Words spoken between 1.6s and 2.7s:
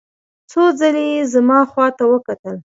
خواته وکتل.